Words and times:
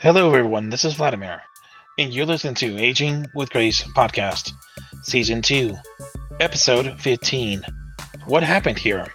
Hello, 0.00 0.28
everyone. 0.28 0.70
This 0.70 0.84
is 0.84 0.94
Vladimir, 0.94 1.42
and 1.98 2.14
you're 2.14 2.24
listening 2.24 2.54
to 2.54 2.78
Aging 2.78 3.26
with 3.34 3.50
Grace 3.50 3.82
podcast, 3.82 4.52
season 5.02 5.42
2, 5.42 5.74
episode 6.38 7.00
15. 7.00 7.64
What 8.26 8.44
happened 8.44 8.78
here? 8.78 9.08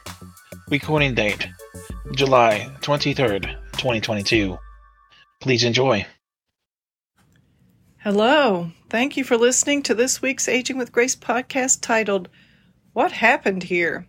Recording 0.69 1.13
date 1.15 1.47
July 2.11 2.69
23rd, 2.81 3.43
2022. 3.77 4.57
Please 5.39 5.64
enjoy. 5.64 6.05
Hello. 8.00 8.70
Thank 8.89 9.15
you 9.15 9.23
for 9.23 9.38
listening 9.38 9.84
to 9.84 9.95
this 9.95 10.21
week's 10.21 10.50
Aging 10.50 10.77
with 10.77 10.91
Grace 10.91 11.15
podcast 11.15 11.79
titled, 11.79 12.27
What 12.91 13.13
Happened 13.13 13.63
Here? 13.63 14.05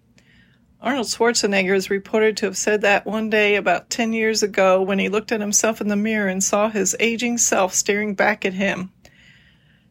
Arnold 0.85 1.07
Schwarzenegger 1.07 1.75
is 1.75 1.89
reported 1.89 2.37
to 2.37 2.45
have 2.45 2.59
said 2.59 2.83
that 2.83 3.07
one 3.07 3.31
day 3.31 3.57
about 3.57 3.89
10 3.89 4.13
years 4.13 4.43
ago 4.43 4.83
when 4.83 4.99
he 4.99 5.09
looked 5.09 5.33
at 5.33 5.41
himself 5.41 5.81
in 5.81 5.89
the 5.89 5.97
mirror 5.97 6.29
and 6.29 6.45
saw 6.45 6.69
his 6.69 6.95
aging 7.01 7.39
self 7.39 7.73
staring 7.73 8.13
back 8.15 8.45
at 8.45 8.53
him. 8.53 8.93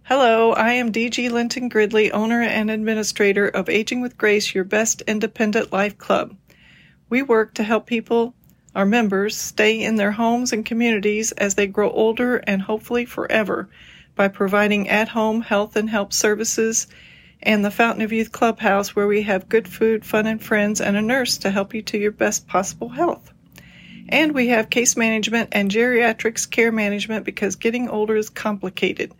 Hello, 0.03 0.51
I 0.51 0.73
am 0.73 0.91
DG 0.91 1.31
Linton 1.31 1.67
Gridley, 1.67 2.11
owner 2.11 2.43
and 2.43 2.69
administrator 2.69 3.47
of 3.47 3.69
Aging 3.69 4.01
with 4.01 4.19
Grace, 4.19 4.53
your 4.53 4.65
best 4.65 5.01
independent 5.07 5.73
life 5.73 5.97
club. 5.97 6.35
We 7.09 7.23
work 7.23 7.55
to 7.55 7.63
help 7.63 7.87
people, 7.87 8.35
our 8.75 8.85
members, 8.85 9.35
stay 9.35 9.81
in 9.81 9.95
their 9.95 10.11
homes 10.11 10.53
and 10.53 10.63
communities 10.63 11.31
as 11.31 11.55
they 11.55 11.65
grow 11.65 11.89
older 11.89 12.35
and 12.45 12.61
hopefully 12.61 13.05
forever 13.05 13.67
by 14.13 14.27
providing 14.27 14.87
at 14.89 15.07
home 15.07 15.41
health 15.41 15.75
and 15.75 15.89
help 15.89 16.13
services 16.13 16.85
and 17.43 17.63
the 17.63 17.71
Fountain 17.71 18.01
of 18.01 18.11
Youth 18.11 18.31
Clubhouse, 18.31 18.95
where 18.95 19.07
we 19.07 19.21
have 19.23 19.49
good 19.49 19.67
food, 19.67 20.05
fun, 20.05 20.27
and 20.27 20.43
friends, 20.43 20.81
and 20.81 20.97
a 20.97 21.01
nurse 21.01 21.37
to 21.39 21.51
help 21.51 21.73
you 21.73 21.81
to 21.83 21.97
your 21.97 22.11
best 22.11 22.47
possible 22.47 22.89
health. 22.89 23.31
And 24.09 24.33
we 24.33 24.47
have 24.47 24.69
case 24.69 24.97
management 24.97 25.49
and 25.51 25.69
geriatrics 25.69 26.49
care 26.49 26.71
management 26.71 27.25
because 27.25 27.55
getting 27.55 27.89
older 27.89 28.15
is 28.15 28.29
complicated. 28.29 29.13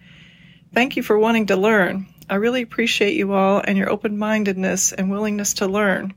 Thank 0.74 0.98
you 0.98 1.04
for 1.04 1.20
wanting 1.20 1.48
to 1.48 1.56
learn. 1.56 2.08
I 2.30 2.36
really 2.36 2.62
appreciate 2.62 3.16
you 3.16 3.34
all 3.34 3.62
and 3.64 3.78
your 3.78 3.90
open 3.90 4.18
mindedness 4.18 4.92
and 4.92 5.12
willingness 5.12 5.56
to 5.56 5.68
learn. 5.68 6.14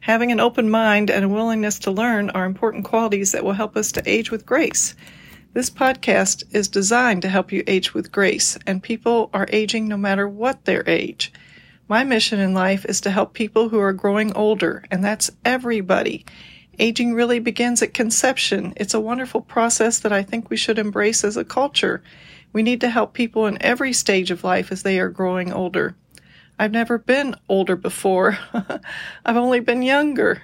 Having 0.00 0.32
an 0.32 0.40
open 0.40 0.68
mind 0.68 1.10
and 1.10 1.24
a 1.24 1.28
willingness 1.28 1.80
to 1.80 1.92
learn 1.92 2.30
are 2.30 2.44
important 2.44 2.84
qualities 2.84 3.32
that 3.32 3.44
will 3.44 3.52
help 3.52 3.76
us 3.76 3.92
to 3.92 4.02
age 4.04 4.30
with 4.30 4.46
grace. 4.46 4.94
This 5.54 5.68
podcast 5.68 6.44
is 6.54 6.66
designed 6.66 7.20
to 7.20 7.28
help 7.28 7.52
you 7.52 7.62
age 7.66 7.92
with 7.92 8.10
grace, 8.10 8.56
and 8.66 8.82
people 8.82 9.28
are 9.34 9.46
aging 9.52 9.86
no 9.86 9.98
matter 9.98 10.26
what 10.26 10.64
their 10.64 10.82
age. 10.88 11.30
My 11.88 12.04
mission 12.04 12.40
in 12.40 12.54
life 12.54 12.86
is 12.86 13.02
to 13.02 13.10
help 13.10 13.34
people 13.34 13.68
who 13.68 13.78
are 13.78 13.92
growing 13.92 14.32
older, 14.32 14.82
and 14.90 15.04
that's 15.04 15.30
everybody. 15.44 16.24
Aging 16.78 17.12
really 17.12 17.38
begins 17.38 17.82
at 17.82 17.92
conception. 17.92 18.72
It's 18.76 18.94
a 18.94 19.00
wonderful 19.00 19.42
process 19.42 19.98
that 19.98 20.12
I 20.12 20.22
think 20.22 20.48
we 20.48 20.56
should 20.56 20.78
embrace 20.78 21.22
as 21.22 21.36
a 21.36 21.44
culture. 21.44 22.02
We 22.54 22.62
need 22.62 22.80
to 22.80 22.88
help 22.88 23.12
people 23.12 23.46
in 23.46 23.60
every 23.60 23.92
stage 23.92 24.30
of 24.30 24.44
life 24.44 24.72
as 24.72 24.82
they 24.82 24.98
are 25.00 25.10
growing 25.10 25.52
older. 25.52 25.94
I've 26.58 26.72
never 26.72 26.96
been 26.96 27.34
older 27.50 27.76
before. 27.76 28.38
I've 29.26 29.36
only 29.36 29.60
been 29.60 29.82
younger. 29.82 30.40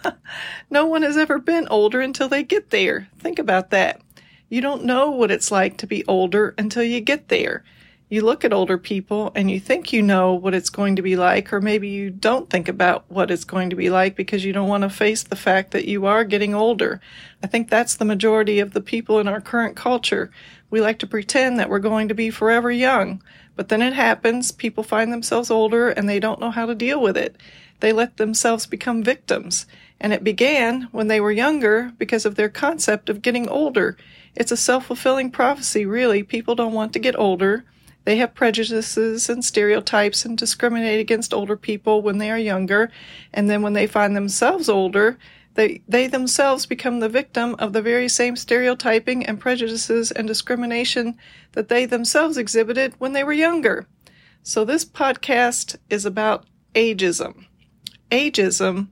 no 0.70 0.86
one 0.86 1.02
has 1.02 1.18
ever 1.18 1.38
been 1.38 1.68
older 1.68 2.00
until 2.00 2.28
they 2.28 2.44
get 2.44 2.70
there. 2.70 3.08
Think 3.18 3.38
about 3.38 3.70
that. 3.70 4.00
You 4.50 4.62
don't 4.62 4.84
know 4.84 5.10
what 5.10 5.30
it's 5.30 5.50
like 5.50 5.76
to 5.78 5.86
be 5.86 6.06
older 6.06 6.54
until 6.56 6.82
you 6.82 7.00
get 7.00 7.28
there. 7.28 7.64
You 8.08 8.22
look 8.22 8.46
at 8.46 8.54
older 8.54 8.78
people 8.78 9.30
and 9.34 9.50
you 9.50 9.60
think 9.60 9.92
you 9.92 10.00
know 10.00 10.32
what 10.32 10.54
it's 10.54 10.70
going 10.70 10.96
to 10.96 11.02
be 11.02 11.16
like, 11.16 11.52
or 11.52 11.60
maybe 11.60 11.88
you 11.88 12.08
don't 12.08 12.48
think 12.48 12.66
about 12.66 13.04
what 13.08 13.30
it's 13.30 13.44
going 13.44 13.68
to 13.68 13.76
be 13.76 13.90
like 13.90 14.16
because 14.16 14.46
you 14.46 14.54
don't 14.54 14.68
want 14.68 14.84
to 14.84 14.88
face 14.88 15.22
the 15.22 15.36
fact 15.36 15.72
that 15.72 15.84
you 15.84 16.06
are 16.06 16.24
getting 16.24 16.54
older. 16.54 17.02
I 17.42 17.46
think 17.46 17.68
that's 17.68 17.96
the 17.96 18.06
majority 18.06 18.60
of 18.60 18.72
the 18.72 18.80
people 18.80 19.18
in 19.18 19.28
our 19.28 19.42
current 19.42 19.76
culture. 19.76 20.30
We 20.70 20.80
like 20.80 20.98
to 21.00 21.06
pretend 21.06 21.58
that 21.58 21.68
we're 21.68 21.78
going 21.80 22.08
to 22.08 22.14
be 22.14 22.30
forever 22.30 22.70
young, 22.70 23.22
but 23.56 23.68
then 23.68 23.82
it 23.82 23.92
happens, 23.92 24.50
people 24.50 24.82
find 24.82 25.12
themselves 25.12 25.50
older 25.50 25.90
and 25.90 26.08
they 26.08 26.20
don't 26.20 26.40
know 26.40 26.50
how 26.50 26.64
to 26.64 26.74
deal 26.74 27.02
with 27.02 27.18
it. 27.18 27.36
They 27.80 27.92
let 27.92 28.16
themselves 28.16 28.64
become 28.64 29.02
victims. 29.02 29.66
And 30.00 30.12
it 30.12 30.24
began 30.24 30.82
when 30.92 31.08
they 31.08 31.20
were 31.20 31.32
younger 31.32 31.92
because 31.98 32.24
of 32.24 32.36
their 32.36 32.48
concept 32.48 33.10
of 33.10 33.20
getting 33.20 33.48
older. 33.48 33.96
It's 34.38 34.52
a 34.52 34.56
self 34.56 34.86
fulfilling 34.86 35.32
prophecy, 35.32 35.84
really. 35.84 36.22
People 36.22 36.54
don't 36.54 36.72
want 36.72 36.92
to 36.92 37.00
get 37.00 37.18
older. 37.18 37.64
They 38.04 38.18
have 38.18 38.36
prejudices 38.36 39.28
and 39.28 39.44
stereotypes 39.44 40.24
and 40.24 40.38
discriminate 40.38 41.00
against 41.00 41.34
older 41.34 41.56
people 41.56 42.02
when 42.02 42.18
they 42.18 42.30
are 42.30 42.38
younger. 42.38 42.92
And 43.34 43.50
then 43.50 43.62
when 43.62 43.72
they 43.72 43.88
find 43.88 44.14
themselves 44.14 44.68
older, 44.68 45.18
they, 45.54 45.82
they 45.88 46.06
themselves 46.06 46.66
become 46.66 47.00
the 47.00 47.08
victim 47.08 47.56
of 47.58 47.72
the 47.72 47.82
very 47.82 48.08
same 48.08 48.36
stereotyping 48.36 49.26
and 49.26 49.40
prejudices 49.40 50.12
and 50.12 50.28
discrimination 50.28 51.18
that 51.52 51.68
they 51.68 51.84
themselves 51.84 52.38
exhibited 52.38 52.94
when 52.98 53.14
they 53.14 53.24
were 53.24 53.32
younger. 53.32 53.88
So 54.44 54.64
this 54.64 54.84
podcast 54.84 55.76
is 55.90 56.06
about 56.06 56.46
ageism. 56.76 57.46
Ageism 58.12 58.86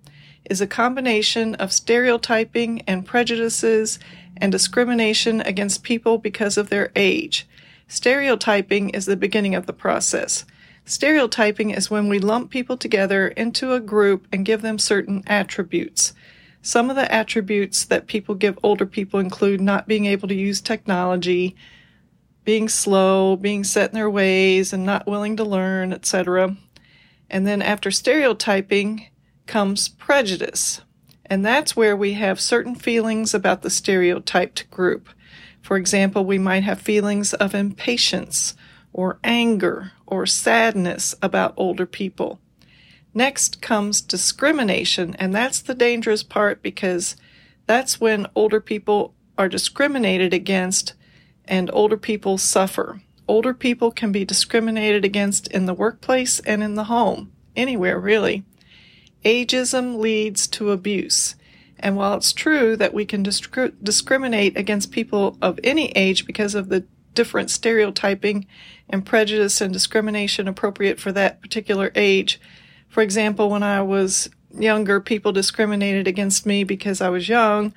is 0.51 0.61
a 0.61 0.67
combination 0.67 1.55
of 1.55 1.73
stereotyping 1.73 2.83
and 2.83 3.07
prejudices 3.07 3.99
and 4.39 4.53
discrimination 4.53 5.41
against 5.41 5.83
people 5.83 6.19
because 6.19 6.57
of 6.57 6.69
their 6.69 6.93
age. 6.97 7.47
Stereotyping 7.89 8.91
is 8.91 9.07
the 9.07 9.17
beginning 9.17 9.55
of 9.55 9.67
the 9.67 9.73
process. 9.73 10.45
Stereotyping 10.85 11.71
is 11.71 11.91
when 11.91 12.09
we 12.09 12.19
lump 12.19 12.51
people 12.51 12.77
together 12.77 13.29
into 13.29 13.73
a 13.73 13.81
group 13.81 14.27
and 14.33 14.47
give 14.47 14.63
them 14.63 14.79
certain 14.79 15.23
attributes. 15.27 16.13
Some 16.63 16.91
of 16.91 16.97
the 16.97 17.13
attributes 17.13 17.85
that 17.85 18.07
people 18.07 18.35
give 18.35 18.59
older 18.63 18.87
people 18.87 19.21
include 19.21 19.61
not 19.61 19.87
being 19.87 20.07
able 20.07 20.29
to 20.29 20.35
use 20.35 20.61
technology, 20.61 21.57
being 22.45 22.69
slow, 22.69 23.37
being 23.37 23.65
set 23.65 23.91
in 23.91 23.95
their 23.95 24.11
ways, 24.11 24.73
and 24.73 24.85
not 24.85 25.07
willing 25.07 25.37
to 25.37 25.45
learn, 25.45 25.93
etc. 25.93 26.57
And 27.29 27.47
then 27.47 27.63
after 27.63 27.91
stereotyping 27.91 29.07
comes 29.47 29.89
prejudice. 29.89 30.81
And 31.29 31.45
that's 31.45 31.77
where 31.77 31.97
we 31.97 32.15
have 32.15 32.41
certain 32.41 32.75
feelings 32.75 33.35
about 33.35 33.63
the 33.63 33.71
stereotyped 33.71 34.71
group. 34.71 35.09
For 35.61 35.77
example, 35.77 36.25
we 36.25 36.39
might 36.39 36.63
have 36.63 36.81
feelings 36.81 37.35
of 37.35 37.55
impatience 37.55 38.55
or 38.93 39.19
anger 39.25 39.93
or 40.07 40.27
sadness 40.27 41.15
about 41.21 41.55
older 41.57 41.87
people. 41.87 42.41
Next 43.13 43.61
comes 43.61 44.01
discrimination, 44.01 45.17
and 45.19 45.35
that's 45.35 45.61
the 45.61 45.75
dangerous 45.75 46.23
part 46.23 46.63
because 46.63 47.17
that's 47.67 48.01
when 48.01 48.27
older 48.35 48.61
people 48.61 49.15
are 49.37 49.49
discriminated 49.49 50.33
against 50.33 50.95
and 51.47 51.71
older 51.73 51.97
people 51.97 52.39
suffer. 52.39 53.01
Older 53.29 53.55
people 53.55 53.91
can 53.91 54.13
be 54.13 54.25
discriminated 54.25 55.05
against 55.05 55.49
in 55.49 55.67
the 55.67 55.75
workplace 55.75 56.41
and 56.41 56.63
in 56.63 56.75
the 56.75 56.85
home, 56.85 57.33
anywhere 57.57 57.99
really. 57.99 58.45
Ageism 59.27 59.99
leads 59.99 60.47
to 60.47 60.71
abuse. 60.71 61.35
And 61.81 61.97
while 61.97 62.15
it's 62.15 62.33
true 62.33 62.77
that 62.77 62.95
we 62.95 63.05
can 63.05 63.25
disc- 63.25 63.59
discriminate 63.83 64.57
against 64.57 64.93
people 64.93 65.37
of 65.43 65.59
any 65.65 65.89
age 65.91 66.27
because 66.27 66.55
of 66.55 66.69
the 66.69 66.87
different 67.13 67.51
stereotyping 67.51 68.47
and 68.89 69.05
prejudice 69.05 69.61
and 69.61 69.73
discrimination 69.73 70.47
appropriate 70.47 71.01
for 71.01 71.11
that 71.11 71.43
particular 71.43 71.91
age, 71.97 72.41
for 72.89 73.03
example, 73.03 73.51
when 73.51 73.65
I 73.65 73.83
was 73.83 74.31
younger, 74.57 75.01
people 75.01 75.33
discriminated 75.33 76.07
against 76.07 76.47
me 76.47 76.63
because 76.63 77.01
I 77.01 77.09
was 77.09 77.29
young 77.29 77.75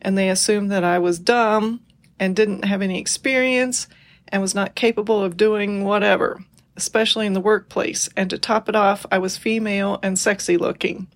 and 0.00 0.16
they 0.16 0.30
assumed 0.30 0.70
that 0.70 0.84
I 0.84 1.00
was 1.00 1.18
dumb 1.18 1.80
and 2.20 2.36
didn't 2.36 2.64
have 2.64 2.80
any 2.80 3.00
experience 3.00 3.88
and 4.28 4.40
was 4.40 4.54
not 4.54 4.76
capable 4.76 5.22
of 5.22 5.36
doing 5.36 5.82
whatever 5.82 6.44
especially 6.76 7.26
in 7.26 7.32
the 7.32 7.40
workplace, 7.40 8.08
and 8.16 8.30
to 8.30 8.38
top 8.38 8.68
it 8.68 8.76
off, 8.76 9.04
I 9.10 9.18
was 9.18 9.36
female 9.36 9.98
and 10.02 10.18
sexy 10.18 10.56
looking. 10.56 11.08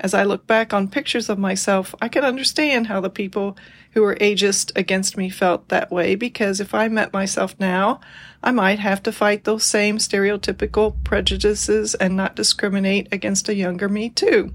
As 0.00 0.14
I 0.14 0.22
look 0.22 0.46
back 0.46 0.72
on 0.72 0.88
pictures 0.88 1.28
of 1.28 1.38
myself, 1.38 1.94
I 2.00 2.08
can 2.08 2.24
understand 2.24 2.86
how 2.86 3.00
the 3.00 3.10
people 3.10 3.56
who 3.92 4.02
were 4.02 4.14
ageist 4.16 4.70
against 4.76 5.16
me 5.16 5.28
felt 5.28 5.68
that 5.68 5.90
way 5.90 6.14
because 6.14 6.60
if 6.60 6.72
I 6.72 6.86
met 6.86 7.12
myself 7.12 7.56
now, 7.58 8.00
I 8.40 8.52
might 8.52 8.78
have 8.78 9.02
to 9.04 9.12
fight 9.12 9.42
those 9.42 9.64
same 9.64 9.98
stereotypical 9.98 10.94
prejudices 11.02 11.96
and 11.96 12.16
not 12.16 12.36
discriminate 12.36 13.08
against 13.10 13.48
a 13.48 13.54
younger 13.56 13.88
me, 13.88 14.10
too. 14.10 14.54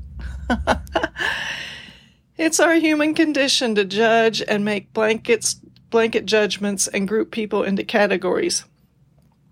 it's 2.38 2.62
our 2.62 2.76
human 2.76 3.14
condition 3.14 3.76
to 3.76 3.84
judge 3.84 4.42
and 4.48 4.64
make 4.64 4.94
blankets, 4.94 5.56
blanket 5.90 6.26
judgments 6.26 6.88
and 6.88 7.06
group 7.06 7.32
people 7.32 7.64
into 7.64 7.84
categories. 7.84 8.64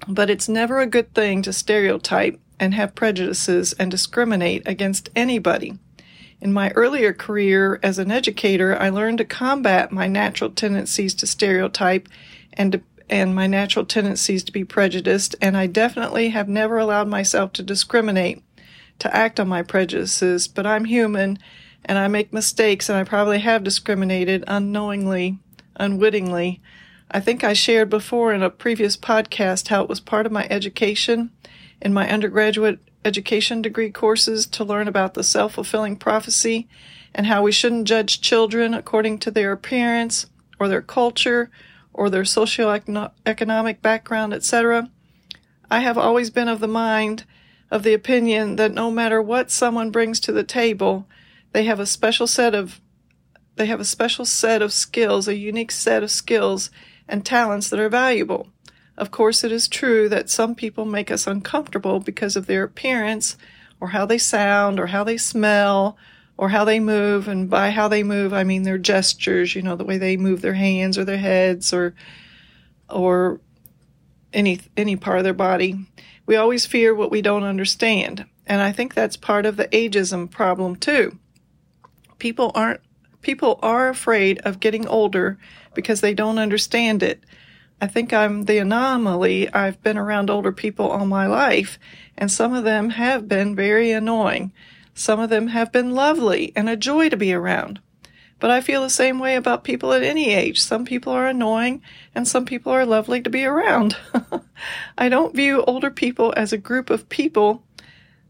But 0.07 0.30
it's 0.30 0.50
never 0.50 0.80
a 0.80 0.88
good 0.88 1.13
thing 1.13 1.42
to 1.44 1.53
stereotype 1.53 2.39
and 2.59 2.74
have 2.74 2.95
prejudices 2.95 3.74
and 3.74 3.89
discriminate 3.89 4.68
against 4.68 5.09
anybody. 5.15 5.80
In 6.39 6.53
my 6.53 6.71
earlier 6.71 7.13
career 7.13 7.80
as 7.83 8.00
an 8.00 8.12
educator, 8.12 8.75
I 8.80 8.89
learned 8.89 9.19
to 9.19 9.25
combat 9.25 9.92
my 9.92 10.07
natural 10.07 10.50
tendencies 10.50 11.13
to 11.15 11.27
stereotype 11.27 12.09
and 12.53 12.71
to, 12.71 12.81
and 13.09 13.36
my 13.36 13.45
natural 13.45 13.86
tendencies 13.86 14.44
to 14.45 14.51
be 14.51 14.63
prejudiced, 14.63 15.36
and 15.42 15.56
I 15.56 15.68
definitely 15.68 16.30
have 16.30 16.50
never 16.50 16.80
allowed 16.80 17.07
myself 17.07 17.54
to 17.54 17.63
discriminate, 17.63 18.44
to 19.00 19.15
act 19.15 19.39
on 19.39 19.47
my 19.47 19.62
prejudices, 19.62 20.47
but 20.47 20.65
I'm 20.65 20.86
human 20.86 21.38
and 21.86 21.97
I 21.97 22.07
make 22.07 22.33
mistakes 22.33 22.89
and 22.89 22.97
I 22.97 23.04
probably 23.04 23.39
have 23.39 23.63
discriminated 23.63 24.44
unknowingly, 24.47 25.39
unwittingly. 25.75 26.62
I 27.13 27.19
think 27.19 27.44
I 27.44 27.52
shared 27.52 27.90
before 27.90 28.34
in 28.34 28.42
a 28.42 28.50
previous 28.50 28.96
podcast 28.96 29.68
how 29.68 29.84
it 29.84 29.90
was 29.90 30.00
part 30.00 30.25
of 30.25 30.31
my 30.31 30.48
education 30.50 31.31
in 31.81 31.94
my 31.94 32.10
undergraduate 32.10 32.80
education 33.04 33.62
degree 33.62 33.92
courses 33.92 34.46
to 34.46 34.63
learn 34.63 34.88
about 34.88 35.13
the 35.13 35.24
self 35.24 35.56
fulfilling 35.56 35.98
prophecy 35.98 36.69
and 37.13 37.25
how 37.25 37.44
we 37.44 37.52
shouldn't 37.52 37.88
judge 37.88 38.22
children 38.22 38.74
according 38.74 39.18
to 39.19 39.31
their 39.31 39.52
appearance 39.52 40.28
or 40.58 40.69
their 40.69 40.81
culture 40.81 41.52
or 41.92 42.10
their 42.10 42.24
socioeconomic 42.24 43.81
background, 43.81 44.34
etc. 44.34 44.90
I 45.69 45.80
have 45.80 45.98
always 45.98 46.30
been 46.30 46.48
of 46.48 46.62
the 46.62 46.68
mind, 46.68 47.25
of 47.69 47.84
the 47.84 47.94
opinion 47.94 48.56
that 48.56 48.74
no 48.74 48.90
matter 48.90 49.22
what 49.22 49.52
someone 49.52 49.92
brings 49.92 50.22
to 50.22 50.31
the 50.31 50.46
table, 50.46 51.06
they 51.52 51.66
have 51.66 51.81
a 51.81 51.86
special 51.86 52.25
set 52.25 52.56
of 52.56 52.80
they 53.57 53.66
have 53.66 53.81
a 53.81 53.86
special 53.86 54.24
set 54.24 54.62
of 54.62 54.72
skills, 54.72 55.28
a 55.28 55.36
unique 55.36 55.72
set 55.72 56.04
of 56.04 56.10
skills 56.10 56.69
and 57.12 57.25
talents 57.25 57.69
that 57.69 57.80
are 57.80 57.90
valuable. 57.90 58.48
Of 58.98 59.12
course, 59.12 59.44
it 59.44 59.52
is 59.52 59.68
true 59.68 60.08
that 60.10 60.30
some 60.30 60.56
people 60.56 60.86
make 60.86 61.12
us 61.12 61.28
uncomfortable 61.28 62.00
because 62.00 62.36
of 62.36 62.48
their 62.48 62.63
appearance 62.63 63.38
or 63.80 63.90
how 63.90 64.06
they 64.06 64.18
sound 64.18 64.80
or 64.80 64.88
how 64.88 65.04
they 65.04 65.18
smell 65.18 65.98
or 66.38 66.50
how 66.50 66.63
they 66.63 66.80
move. 66.80 67.28
And 67.28 67.50
by 67.50 67.72
how 67.72 67.88
they 67.88 68.02
move, 68.02 68.34
I 68.34 68.44
mean 68.44 68.63
their 68.63 68.78
gestures, 68.78 69.56
you 69.56 69.62
know, 69.62 69.75
the 69.75 69.84
way 69.84 69.98
they 69.98 70.18
move 70.18 70.42
their 70.42 70.54
hands 70.54 70.98
or 70.98 71.04
their 71.04 71.18
heads 71.18 71.74
or, 71.74 71.94
or 72.90 73.42
any, 74.34 74.62
any 74.78 74.96
part 74.96 75.18
of 75.18 75.24
their 75.24 75.34
body. 75.34 75.86
We 76.25 76.36
always 76.38 76.66
fear 76.66 76.96
what 76.96 77.12
we 77.12 77.22
don't 77.22 77.44
understand. 77.44 78.25
And 78.48 78.62
I 78.62 78.72
think 78.72 78.94
that's 78.94 79.18
part 79.18 79.46
of 79.46 79.57
the 79.57 79.68
ageism 79.68 80.31
problem 80.31 80.78
too. 80.78 81.18
People 82.19 82.52
aren't, 82.56 82.81
people 83.21 83.59
are 83.62 83.89
afraid 83.89 84.39
of 84.39 84.59
getting 84.59 84.88
older 84.88 85.38
because 85.73 86.01
they 86.01 86.13
don't 86.13 86.39
understand 86.39 87.03
it. 87.03 87.23
I 87.79 87.88
think 87.88 88.13
I'm 88.13 88.44
the 88.44 88.59
anomaly. 88.59 89.51
I've 89.53 89.81
been 89.81 89.97
around 89.97 90.29
older 90.29 90.51
people 90.51 90.88
all 90.88 91.06
my 91.06 91.25
life, 91.25 91.79
and 92.18 92.31
some 92.31 92.53
of 92.53 92.63
them 92.63 92.91
have 92.91 93.27
been 93.27 93.56
very 93.56 93.91
annoying. 93.91 94.53
Some 94.94 95.19
of 95.19 95.29
them 95.29 95.47
have 95.47 95.71
been 95.71 95.91
lovely 95.91 96.51
and 96.56 96.69
a 96.69 96.77
joy 96.77 97.09
to 97.09 97.18
be 97.18 97.33
around. 97.33 97.79
But 98.39 98.51
I 98.51 98.62
feel 98.62 98.81
the 98.81 98.89
same 98.89 99.19
way 99.19 99.35
about 99.35 99.63
people 99.63 99.94
at 99.94 100.03
any 100.03 100.31
age. 100.33 100.62
Some 100.62 100.83
people 100.83 101.13
are 101.13 101.27
annoying 101.27 101.81
and 102.15 102.27
some 102.27 102.45
people 102.45 102.71
are 102.71 102.85
lovely 102.85 103.21
to 103.21 103.29
be 103.29 103.45
around. 103.45 103.95
I 104.97 105.09
don't 105.09 105.35
view 105.35 105.63
older 105.63 105.91
people 105.91 106.33
as 106.35 106.51
a 106.51 106.57
group 106.57 106.89
of 106.89 107.07
people 107.07 107.63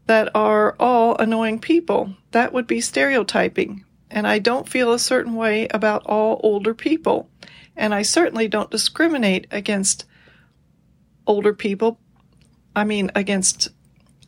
that 0.06 0.30
are 0.34 0.76
all 0.78 1.16
annoying 1.16 1.58
people. 1.58 2.14
That 2.32 2.52
would 2.52 2.66
be 2.66 2.80
stereotyping. 2.80 3.84
And 4.12 4.26
I 4.26 4.38
don't 4.38 4.68
feel 4.68 4.92
a 4.92 4.98
certain 4.98 5.34
way 5.34 5.66
about 5.68 6.06
all 6.06 6.40
older 6.44 6.74
people. 6.74 7.28
And 7.76 7.94
I 7.94 8.02
certainly 8.02 8.46
don't 8.46 8.70
discriminate 8.70 9.46
against 9.50 10.04
older 11.26 11.54
people. 11.54 11.98
I 12.76 12.84
mean, 12.84 13.10
against 13.14 13.70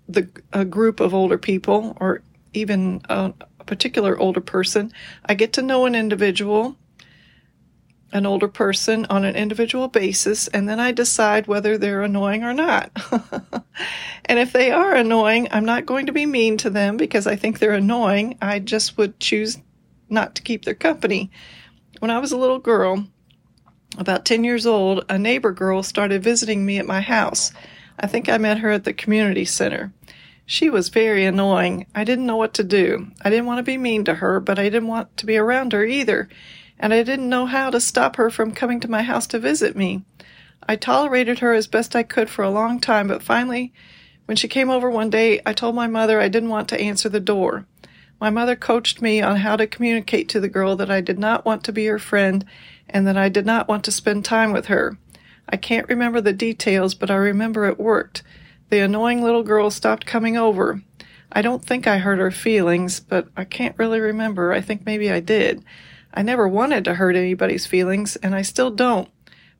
the 0.08 0.28
a 0.52 0.64
group 0.64 1.00
of 1.00 1.14
older 1.14 1.38
people 1.38 1.96
or 2.00 2.22
even 2.54 3.02
a, 3.08 3.32
a 3.60 3.64
particular 3.64 4.18
older 4.18 4.40
person. 4.40 4.92
I 5.24 5.34
get 5.34 5.52
to 5.54 5.62
know 5.62 5.86
an 5.86 5.94
individual, 5.94 6.76
an 8.12 8.26
older 8.26 8.48
person 8.48 9.06
on 9.06 9.24
an 9.24 9.34
individual 9.36 9.88
basis, 9.88 10.48
and 10.48 10.68
then 10.68 10.80
I 10.80 10.92
decide 10.92 11.46
whether 11.46 11.76
they're 11.76 12.02
annoying 12.02 12.44
or 12.44 12.54
not. 12.54 12.90
and 14.24 14.38
if 14.38 14.52
they 14.52 14.70
are 14.70 14.94
annoying, 14.94 15.48
I'm 15.50 15.64
not 15.64 15.86
going 15.86 16.06
to 16.06 16.12
be 16.12 16.26
mean 16.26 16.56
to 16.58 16.70
them 16.70 16.96
because 16.96 17.26
I 17.26 17.36
think 17.36 17.58
they're 17.58 17.72
annoying. 17.72 18.38
I 18.40 18.60
just 18.60 18.96
would 18.96 19.18
choose 19.20 19.58
not 20.08 20.34
to 20.34 20.42
keep 20.42 20.64
their 20.64 20.74
company. 20.74 21.30
When 22.00 22.10
I 22.10 22.18
was 22.18 22.32
a 22.32 22.36
little 22.36 22.58
girl, 22.58 23.06
about 23.96 24.24
10 24.24 24.44
years 24.44 24.66
old, 24.66 25.04
a 25.08 25.18
neighbor 25.18 25.52
girl 25.52 25.82
started 25.82 26.22
visiting 26.22 26.66
me 26.66 26.78
at 26.78 26.86
my 26.86 27.00
house. 27.00 27.52
I 27.98 28.06
think 28.06 28.28
I 28.28 28.38
met 28.38 28.58
her 28.58 28.70
at 28.70 28.84
the 28.84 28.92
community 28.92 29.44
center. 29.44 29.92
She 30.46 30.68
was 30.68 30.88
very 30.88 31.24
annoying. 31.24 31.86
I 31.94 32.04
didn't 32.04 32.26
know 32.26 32.36
what 32.36 32.54
to 32.54 32.64
do. 32.64 33.08
I 33.22 33.30
didn't 33.30 33.46
want 33.46 33.58
to 33.58 33.62
be 33.62 33.78
mean 33.78 34.04
to 34.04 34.14
her, 34.14 34.40
but 34.40 34.58
I 34.58 34.64
didn't 34.64 34.88
want 34.88 35.16
to 35.18 35.26
be 35.26 35.36
around 35.36 35.72
her 35.72 35.84
either. 35.84 36.28
And 36.78 36.92
I 36.92 37.02
didn't 37.02 37.28
know 37.28 37.46
how 37.46 37.70
to 37.70 37.80
stop 37.80 38.16
her 38.16 38.30
from 38.30 38.52
coming 38.52 38.80
to 38.80 38.90
my 38.90 39.02
house 39.02 39.26
to 39.28 39.38
visit 39.38 39.76
me. 39.76 40.04
I 40.68 40.76
tolerated 40.76 41.38
her 41.38 41.52
as 41.52 41.66
best 41.66 41.94
I 41.94 42.02
could 42.02 42.28
for 42.28 42.42
a 42.42 42.50
long 42.50 42.80
time, 42.80 43.08
but 43.08 43.22
finally, 43.22 43.72
when 44.26 44.36
she 44.36 44.48
came 44.48 44.70
over 44.70 44.90
one 44.90 45.10
day, 45.10 45.40
I 45.46 45.52
told 45.52 45.74
my 45.74 45.86
mother 45.86 46.20
I 46.20 46.28
didn't 46.28 46.48
want 46.48 46.68
to 46.70 46.80
answer 46.80 47.08
the 47.08 47.20
door. 47.20 47.66
My 48.24 48.30
mother 48.30 48.56
coached 48.56 49.02
me 49.02 49.20
on 49.20 49.36
how 49.36 49.54
to 49.54 49.66
communicate 49.66 50.30
to 50.30 50.40
the 50.40 50.48
girl 50.48 50.76
that 50.76 50.90
I 50.90 51.02
did 51.02 51.18
not 51.18 51.44
want 51.44 51.62
to 51.64 51.72
be 51.72 51.84
her 51.84 51.98
friend 51.98 52.42
and 52.88 53.06
that 53.06 53.18
I 53.18 53.28
did 53.28 53.44
not 53.44 53.68
want 53.68 53.84
to 53.84 53.92
spend 53.92 54.24
time 54.24 54.50
with 54.50 54.68
her. 54.68 54.96
I 55.46 55.58
can't 55.58 55.86
remember 55.90 56.22
the 56.22 56.32
details, 56.32 56.94
but 56.94 57.10
I 57.10 57.16
remember 57.16 57.66
it 57.66 57.78
worked. 57.78 58.22
The 58.70 58.78
annoying 58.78 59.22
little 59.22 59.42
girl 59.42 59.70
stopped 59.70 60.06
coming 60.06 60.38
over. 60.38 60.80
I 61.30 61.42
don't 61.42 61.62
think 61.62 61.86
I 61.86 61.98
hurt 61.98 62.18
her 62.18 62.30
feelings, 62.30 62.98
but 62.98 63.28
I 63.36 63.44
can't 63.44 63.78
really 63.78 64.00
remember. 64.00 64.54
I 64.54 64.62
think 64.62 64.86
maybe 64.86 65.10
I 65.10 65.20
did. 65.20 65.62
I 66.14 66.22
never 66.22 66.48
wanted 66.48 66.86
to 66.86 66.94
hurt 66.94 67.16
anybody's 67.16 67.66
feelings, 67.66 68.16
and 68.16 68.34
I 68.34 68.40
still 68.40 68.70
don't. 68.70 69.10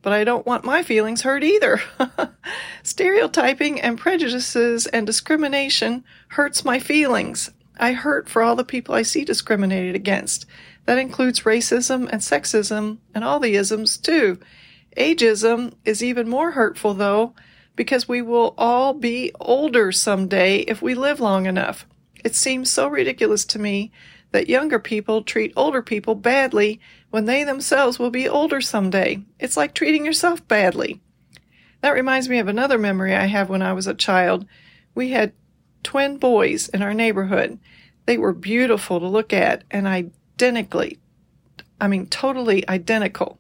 But 0.01 0.15
I 0.15 0.25
don't 0.25 0.47
want 0.47 0.65
my 0.65 0.83
feelings 0.83 1.21
hurt 1.21 1.45
either. 1.45 1.83
Stereotyping 2.83 3.79
and 3.83 3.99
prejudices 3.99 4.87
and 4.87 5.07
discrimination 5.07 6.03
hurts 6.29 6.65
my 6.65 6.79
feelings. 6.79 7.51
I 7.77 7.93
hurt 7.93 8.29
for 8.29 8.43
all 8.43 8.57
the 8.57 8.65
people 8.65 8.95
I 8.95 9.03
see 9.03 9.25
discriminated 9.25 9.95
against. 9.95 10.47
That 10.87 10.99
includes 10.99 11.41
racism 11.41 12.09
and 12.11 12.21
sexism 12.21 12.99
and 13.15 13.25
all 13.25 13.41
the 13.41 13.57
isms 13.57 13.97
too. 13.97 14.39
Ageism 14.97 15.75
is 15.85 16.03
even 16.03 16.29
more 16.29 16.53
hurtful 16.53 16.95
though, 16.95 17.35
because 17.77 18.09
we 18.09 18.23
will 18.23 18.55
all 18.57 18.95
be 18.95 19.33
older 19.41 19.91
someday 19.91 20.59
if 20.59 20.81
we 20.81 20.95
live 20.95 21.21
long 21.21 21.47
enough. 21.47 21.87
It 22.25 22.35
seems 22.35 22.71
so 22.71 22.89
ridiculous 22.89 23.45
to 23.47 23.59
me 23.59 23.91
that 24.31 24.49
younger 24.49 24.79
people 24.79 25.23
treat 25.23 25.53
older 25.57 25.83
people 25.83 26.15
badly 26.15 26.81
when 27.11 27.25
they 27.25 27.45
themselves 27.45 27.99
will 27.99 28.11
be 28.11 28.29
older 28.29 28.61
someday. 28.61 29.23
It's 29.39 29.57
like 29.57 29.75
treating 29.75 30.05
yourself 30.05 30.47
badly. 30.49 31.01
That 31.81 31.91
reminds 31.91 32.29
me 32.29 32.39
of 32.39 32.49
another 32.49 32.79
memory 32.79 33.15
I 33.15 33.27
have 33.27 33.49
when 33.49 33.63
I 33.63 33.73
was 33.73 33.87
a 33.87 33.95
child. 33.95 34.47
We 34.95 35.11
had 35.11 35.33
twin 35.85 36.19
boys 36.19 36.69
in 36.69 36.83
our 36.83 36.95
neighborhood. 36.95 37.59
They 38.07 38.19
were 38.19 38.33
beautiful 38.33 38.99
to 38.99 39.07
look 39.07 39.33
at 39.33 39.65
and 39.71 39.87
identically, 39.87 40.99
I 41.81 41.89
mean, 41.89 42.07
totally 42.07 42.69
identical. 42.69 43.39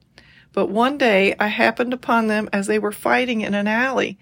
But 0.52 0.69
one 0.69 0.99
day 0.99 1.35
I 1.41 1.49
happened 1.49 1.93
upon 1.93 2.28
them 2.28 2.49
as 2.52 2.69
they 2.69 2.78
were 2.78 2.92
fighting 2.92 3.40
in 3.40 3.54
an 3.54 3.66
alley. 3.66 4.19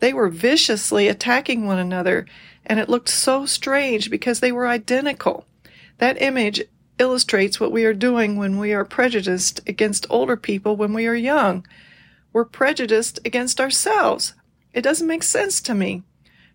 They 0.00 0.12
were 0.12 0.28
viciously 0.28 1.08
attacking 1.08 1.64
one 1.64 1.78
another, 1.78 2.26
and 2.66 2.80
it 2.80 2.88
looked 2.88 3.08
so 3.08 3.46
strange 3.46 4.10
because 4.10 4.40
they 4.40 4.52
were 4.52 4.66
identical. 4.66 5.46
That 5.98 6.20
image 6.20 6.62
illustrates 6.98 7.60
what 7.60 7.72
we 7.72 7.84
are 7.84 7.94
doing 7.94 8.36
when 8.36 8.58
we 8.58 8.72
are 8.72 8.84
prejudiced 8.84 9.60
against 9.66 10.06
older 10.10 10.36
people 10.36 10.76
when 10.76 10.92
we 10.92 11.06
are 11.06 11.14
young. 11.14 11.66
We're 12.32 12.44
prejudiced 12.44 13.20
against 13.24 13.60
ourselves. 13.60 14.34
It 14.72 14.82
doesn't 14.82 15.06
make 15.06 15.22
sense 15.22 15.60
to 15.62 15.74
me. 15.74 16.02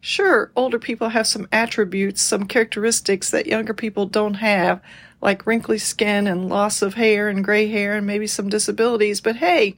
Sure, 0.04 0.52
older 0.56 0.80
people 0.80 1.10
have 1.10 1.28
some 1.28 1.48
attributes, 1.52 2.24
some 2.24 2.48
characteristics 2.48 3.30
that 3.30 3.46
younger 3.46 3.74
people 3.74 4.08
don't 4.08 4.34
have, 4.34 4.82
like 5.22 5.46
wrinkly 5.46 5.78
skin 5.78 6.26
and 6.26 6.50
loss 6.50 6.82
of 6.82 6.96
hair 6.96 7.30
and 7.30 7.44
gray 7.44 7.68
hair 7.68 7.94
and 7.94 8.08
maybe 8.08 8.26
some 8.26 8.50
disabilities, 8.50 9.22
but 9.22 9.36
hey, 9.36 9.78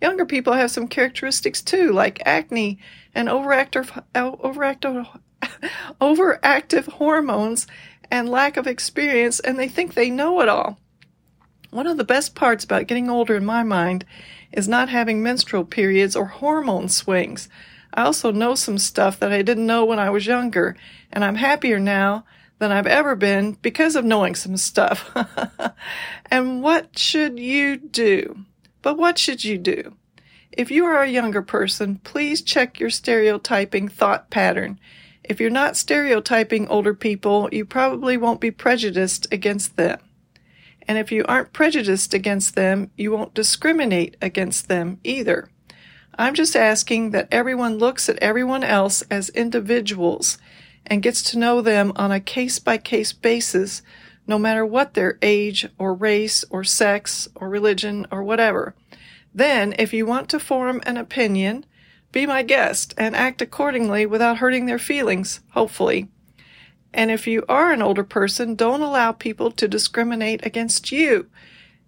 younger 0.00 0.24
people 0.24 0.54
have 0.54 0.70
some 0.70 0.88
characteristics 0.88 1.60
too, 1.60 1.92
like 1.92 2.22
acne 2.24 2.78
and 3.14 3.28
overactive, 3.28 4.02
uh, 4.14 4.32
overactive, 4.36 5.06
overactive 6.00 6.88
hormones 6.92 7.66
and 8.10 8.26
lack 8.26 8.56
of 8.56 8.66
experience, 8.66 9.38
and 9.38 9.58
they 9.58 9.68
think 9.68 9.92
they 9.92 10.08
know 10.08 10.40
it 10.40 10.48
all. 10.48 10.78
One 11.70 11.86
of 11.86 11.98
the 11.98 12.04
best 12.04 12.34
parts 12.34 12.64
about 12.64 12.86
getting 12.86 13.10
older, 13.10 13.36
in 13.36 13.44
my 13.44 13.62
mind, 13.62 14.06
is 14.50 14.66
not 14.66 14.88
having 14.88 15.22
menstrual 15.22 15.64
periods 15.64 16.16
or 16.16 16.24
hormone 16.24 16.88
swings. 16.88 17.50
I 17.94 18.02
also 18.02 18.30
know 18.30 18.54
some 18.54 18.78
stuff 18.78 19.18
that 19.20 19.32
I 19.32 19.42
didn't 19.42 19.66
know 19.66 19.84
when 19.84 19.98
I 19.98 20.10
was 20.10 20.26
younger, 20.26 20.76
and 21.12 21.24
I'm 21.24 21.36
happier 21.36 21.78
now 21.78 22.24
than 22.58 22.72
I've 22.72 22.86
ever 22.86 23.14
been 23.16 23.52
because 23.62 23.96
of 23.96 24.04
knowing 24.04 24.34
some 24.34 24.56
stuff. 24.56 25.10
and 26.30 26.62
what 26.62 26.98
should 26.98 27.38
you 27.38 27.76
do? 27.76 28.44
But 28.82 28.98
what 28.98 29.18
should 29.18 29.44
you 29.44 29.58
do? 29.58 29.96
If 30.52 30.70
you 30.70 30.84
are 30.86 31.02
a 31.02 31.08
younger 31.08 31.42
person, 31.42 32.00
please 32.02 32.42
check 32.42 32.80
your 32.80 32.90
stereotyping 32.90 33.88
thought 33.88 34.30
pattern. 34.30 34.80
If 35.22 35.40
you're 35.40 35.50
not 35.50 35.76
stereotyping 35.76 36.68
older 36.68 36.94
people, 36.94 37.48
you 37.52 37.64
probably 37.64 38.16
won't 38.16 38.40
be 38.40 38.50
prejudiced 38.50 39.32
against 39.32 39.76
them. 39.76 40.00
And 40.88 40.96
if 40.96 41.12
you 41.12 41.24
aren't 41.28 41.52
prejudiced 41.52 42.14
against 42.14 42.54
them, 42.54 42.90
you 42.96 43.12
won't 43.12 43.34
discriminate 43.34 44.16
against 44.22 44.68
them 44.68 44.98
either. 45.04 45.50
I'm 46.20 46.34
just 46.34 46.56
asking 46.56 47.12
that 47.12 47.28
everyone 47.30 47.78
looks 47.78 48.08
at 48.08 48.18
everyone 48.18 48.64
else 48.64 49.02
as 49.02 49.28
individuals 49.28 50.36
and 50.84 51.00
gets 51.02 51.22
to 51.30 51.38
know 51.38 51.62
them 51.62 51.92
on 51.94 52.10
a 52.10 52.18
case 52.18 52.58
by 52.58 52.76
case 52.76 53.12
basis, 53.12 53.82
no 54.26 54.36
matter 54.36 54.66
what 54.66 54.94
their 54.94 55.16
age 55.22 55.68
or 55.78 55.94
race 55.94 56.44
or 56.50 56.64
sex 56.64 57.28
or 57.36 57.48
religion 57.48 58.04
or 58.10 58.24
whatever. 58.24 58.74
Then, 59.32 59.76
if 59.78 59.92
you 59.92 60.06
want 60.06 60.28
to 60.30 60.40
form 60.40 60.82
an 60.84 60.96
opinion, 60.96 61.64
be 62.10 62.26
my 62.26 62.42
guest 62.42 62.94
and 62.98 63.14
act 63.14 63.40
accordingly 63.40 64.04
without 64.04 64.38
hurting 64.38 64.66
their 64.66 64.78
feelings, 64.80 65.38
hopefully. 65.50 66.08
And 66.92 67.12
if 67.12 67.28
you 67.28 67.44
are 67.48 67.70
an 67.70 67.82
older 67.82 68.02
person, 68.02 68.56
don't 68.56 68.82
allow 68.82 69.12
people 69.12 69.52
to 69.52 69.68
discriminate 69.68 70.44
against 70.44 70.90
you. 70.90 71.28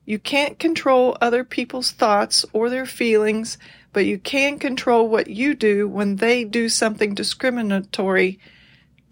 You 0.04 0.20
can't 0.20 0.58
control 0.58 1.16
other 1.20 1.42
people's 1.42 1.90
thoughts 1.90 2.44
or 2.52 2.70
their 2.70 2.87
feelings, 2.87 3.58
but 3.92 4.06
you 4.06 4.18
can 4.18 4.59
control 4.59 5.09
what 5.09 5.28
you 5.28 5.54
do 5.54 5.88
when 5.88 6.16
they 6.16 6.44
do 6.44 6.68
something 6.68 7.14
discriminatory 7.14 8.38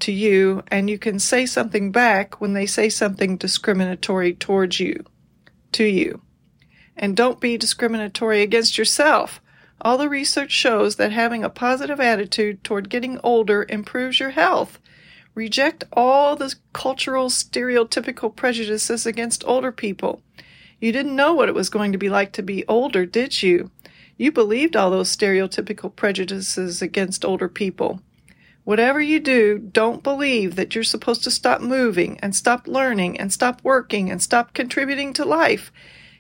to 0.01 0.13
you, 0.13 0.63
and 0.69 0.89
you 0.89 0.99
can 0.99 1.19
say 1.19 1.45
something 1.45 1.91
back 1.91 2.41
when 2.41 2.53
they 2.53 2.67
say 2.67 2.89
something 2.89 3.37
discriminatory 3.37 4.35
towards 4.35 4.79
you, 4.79 5.05
to 5.73 5.85
you. 5.85 6.23
And 6.97 7.17
don't 7.17 7.41
be 7.41 7.57
discriminatory 7.57 8.43
against 8.43 8.79
yourself. 8.79 9.41
All 9.81 9.99
the 9.99 10.09
research 10.09 10.51
shows 10.51 10.97
that 10.97 11.13
having 11.13 11.45
a 11.45 11.51
positive 11.51 12.01
attitude 12.01 12.65
toward 12.65 12.91
getting 12.91 13.19
older 13.23 13.67
improves 13.69 14.19
your 14.19 14.31
health. 14.31 14.79
Reject 15.35 15.85
all 15.93 16.35
the 16.35 16.55
cultural 16.73 17.29
stereotypical 17.29 18.35
prejudices 18.35 19.07
against 19.07 19.45
older 19.47 19.71
people. 19.71 20.23
You 20.81 20.91
didn't 20.93 21.15
know 21.15 21.33
what 21.33 21.49
it 21.49 21.55
was 21.55 21.69
going 21.69 21.93
to 21.93 21.99
be 21.99 22.09
like 22.09 22.33
to 22.33 22.43
be 22.43 22.67
older, 22.67 23.07
did 23.07 23.43
you? 23.43 23.71
You 24.19 24.33
believed 24.33 24.77
all 24.77 24.91
those 24.91 25.17
stereotypical 25.17 25.95
prejudices 25.95 26.83
against 26.83 27.25
older 27.25 27.49
people. 27.49 28.03
Whatever 28.65 29.01
you 29.01 29.21
do, 29.21 29.59
don't 29.59 30.03
believe 30.03 30.57
that 30.57 30.75
you're 30.75 30.85
supposed 30.85 31.25
to 31.25 31.31
stop 31.31 31.61
moving 31.61 32.19
and 32.21 32.35
stop 32.35 32.67
learning 32.67 33.19
and 33.19 33.33
stop 33.33 33.63
working 33.63 34.11
and 34.11 34.21
stop 34.21 34.53
contributing 34.53 35.13
to 35.15 35.25
life. 35.25 35.73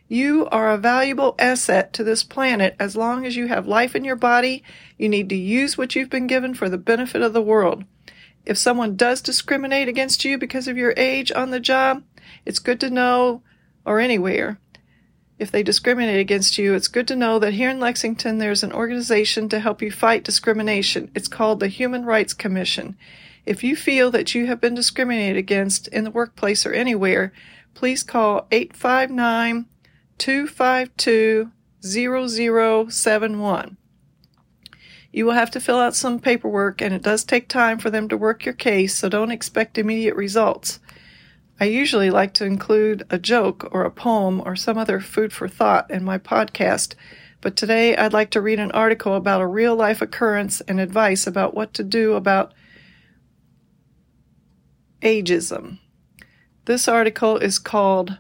You 0.07 0.47
are 0.47 0.71
a 0.71 0.79
valuable 0.79 1.35
asset 1.39 1.93
to 1.95 2.05
this 2.05 2.23
planet 2.23 2.77
as 2.79 2.97
long 2.97 3.27
as 3.27 3.37
you 3.37 3.49
have 3.49 3.67
life 3.67 3.95
in 3.95 4.05
your 4.05 4.17
body. 4.17 4.63
You 4.97 5.09
need 5.09 5.29
to 5.29 5.37
use 5.37 5.77
what 5.77 5.95
you've 5.95 6.09
been 6.09 6.29
given 6.29 6.55
for 6.55 6.71
the 6.71 6.79
benefit 6.79 7.21
of 7.21 7.33
the 7.33 7.43
world. 7.43 7.85
If 8.47 8.57
someone 8.57 8.97
does 8.97 9.21
discriminate 9.21 9.89
against 9.89 10.25
you 10.25 10.39
because 10.39 10.69
of 10.69 10.79
your 10.79 10.95
age 10.97 11.31
on 11.33 11.51
the 11.51 11.61
job, 11.61 12.05
it's 12.47 12.61
good 12.61 12.81
to 12.81 12.89
know, 12.89 13.43
or 13.85 14.01
anywhere, 14.01 14.59
if 15.39 15.51
they 15.51 15.63
discriminate 15.63 16.19
against 16.19 16.59
you, 16.59 16.75
it's 16.75 16.89
good 16.89 17.07
to 17.09 17.17
know 17.17 17.39
that 17.39 17.55
here 17.55 17.71
in 17.71 17.79
Lexington 17.79 18.39
there's 18.39 18.65
an 18.65 18.73
organization 18.73 19.49
to 19.49 19.61
help 19.61 19.81
you 19.81 19.91
fight 19.91 20.25
discrimination. 20.25 21.11
It's 21.15 21.29
called 21.29 21.61
the 21.61 21.69
Human 21.69 22.05
Rights 22.05 22.35
Commission. 22.35 22.97
If 23.47 23.63
you 23.63 23.77
feel 23.77 24.11
that 24.11 24.35
you 24.35 24.47
have 24.47 24.61
been 24.61 24.75
discriminated 24.75 25.37
against 25.37 25.89
in 25.89 26.05
the 26.05 26.11
workplace 26.11 26.67
or 26.67 26.73
anywhere, 26.73 27.33
please 27.75 28.03
call 28.03 28.49
859 28.51 29.67
252 30.19 31.53
0071. 31.81 33.77
You 35.11 35.25
will 35.25 35.33
have 35.33 35.51
to 35.53 35.61
fill 35.61 35.79
out 35.79 35.97
some 35.97 36.19
paperwork, 36.19 36.83
and 36.83 36.93
it 36.93 37.03
does 37.03 37.25
take 37.25 37.49
time 37.49 37.79
for 37.79 37.91
them 37.91 38.09
to 38.09 38.17
work 38.17 38.45
your 38.45 38.55
case, 38.55 38.95
so 38.95 39.09
don't 39.09 39.31
expect 39.31 39.79
immediate 39.79 40.17
results. 40.17 40.81
I 41.61 41.65
usually 41.65 42.11
like 42.11 42.35
to 42.35 42.45
include 42.45 43.03
a 43.11 43.19
joke 43.19 43.69
or 43.73 43.83
a 43.83 43.91
poem 43.91 44.41
or 44.45 44.55
some 44.55 44.79
other 44.79 45.01
food 45.01 45.33
for 45.33 45.49
thought 45.49 45.91
in 45.91 46.05
my 46.05 46.17
podcast, 46.17 46.95
but 47.41 47.57
today 47.57 47.97
I'd 47.97 48.13
like 48.13 48.31
to 48.31 48.41
read 48.41 48.61
an 48.61 48.71
article 48.71 49.15
about 49.15 49.41
a 49.41 49.47
real 49.47 49.75
life 49.75 50.01
occurrence 50.01 50.61
and 50.63 50.79
advice 50.79 51.27
about 51.27 51.55
what 51.55 51.75
to 51.75 51.83
do 51.83 52.15
about 52.15 52.55
ageism. 55.03 55.81
This 56.67 56.87
article 56.87 57.37
is 57.39 57.59
called 57.59 58.19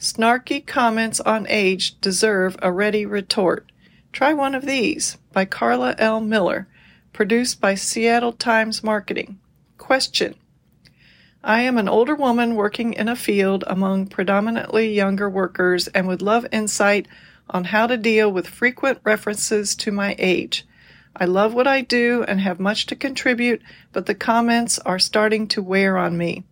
Snarky 0.00 0.66
Comments 0.66 1.20
on 1.20 1.46
Age 1.48 2.00
Deserve 2.00 2.56
a 2.60 2.72
Ready 2.72 3.06
Retort. 3.06 3.70
Try 4.12 4.32
one 4.32 4.54
of 4.54 4.66
these 4.66 5.16
by 5.32 5.44
Karla 5.44 5.94
L. 5.98 6.20
Miller, 6.20 6.66
produced 7.12 7.60
by 7.60 7.76
Seattle 7.76 8.32
Times 8.32 8.82
Marketing. 8.82 9.38
Question 9.78 10.34
I 11.46 11.60
am 11.60 11.76
an 11.76 11.90
older 11.90 12.14
woman 12.14 12.54
working 12.54 12.94
in 12.94 13.06
a 13.06 13.14
field 13.14 13.64
among 13.66 14.06
predominantly 14.06 14.94
younger 14.94 15.28
workers 15.28 15.88
and 15.88 16.06
would 16.06 16.22
love 16.22 16.46
insight 16.50 17.06
on 17.50 17.64
how 17.64 17.86
to 17.86 17.98
deal 17.98 18.32
with 18.32 18.48
frequent 18.48 18.98
references 19.04 19.74
to 19.76 19.92
my 19.92 20.16
age. 20.18 20.64
I 21.14 21.26
love 21.26 21.52
what 21.52 21.66
I 21.66 21.82
do 21.82 22.24
and 22.26 22.40
have 22.40 22.58
much 22.58 22.86
to 22.86 22.96
contribute, 22.96 23.60
but 23.92 24.06
the 24.06 24.14
comments 24.14 24.78
are 24.80 24.98
starting 24.98 25.46
to 25.48 25.62
wear 25.62 25.98
on 25.98 26.16
me. 26.16 26.44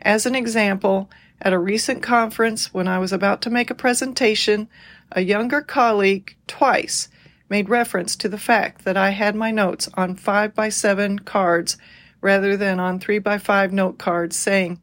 As 0.00 0.24
an 0.24 0.34
example, 0.34 1.10
at 1.42 1.52
a 1.52 1.58
recent 1.58 2.02
conference 2.02 2.72
when 2.72 2.88
I 2.88 2.98
was 2.98 3.12
about 3.12 3.42
to 3.42 3.50
make 3.50 3.70
a 3.70 3.74
presentation, 3.74 4.66
a 5.12 5.20
younger 5.20 5.60
colleague 5.60 6.36
twice 6.46 7.10
made 7.50 7.68
reference 7.68 8.16
to 8.16 8.30
the 8.30 8.38
fact 8.38 8.86
that 8.86 8.96
I 8.96 9.10
had 9.10 9.36
my 9.36 9.50
notes 9.50 9.90
on 9.92 10.16
5 10.16 10.54
by 10.54 10.70
7 10.70 11.18
cards 11.18 11.76
rather 12.20 12.56
than 12.56 12.80
on 12.80 12.98
three 12.98 13.18
by 13.18 13.38
five 13.38 13.72
note 13.72 13.98
cards 13.98 14.36
saying, 14.36 14.80